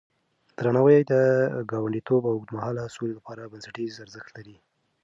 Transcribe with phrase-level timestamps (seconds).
[0.57, 1.13] درناوی د
[1.71, 4.57] ګاونډيتوب او اوږدمهاله سولې لپاره بنسټيز ارزښت لري.